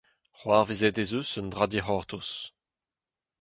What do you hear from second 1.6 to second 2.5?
dic’hortoz